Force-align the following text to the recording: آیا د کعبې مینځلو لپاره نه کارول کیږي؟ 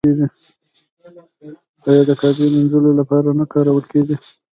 آیا 1.87 2.01
د 2.09 2.11
کعبې 2.21 2.45
مینځلو 2.53 2.91
لپاره 2.99 3.29
نه 3.39 3.45
کارول 3.53 3.83
کیږي؟ 3.91 4.15